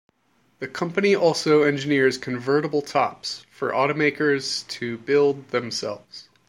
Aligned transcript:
The 0.57 0.67
company 0.67 1.15
also 1.15 1.61
engineers 1.61 2.17
convertible 2.17 2.81
tops 2.81 3.45
for 3.51 3.71
automakers 3.71 4.67
to 4.79 4.97
build 4.97 5.49
themselves. 5.49 6.27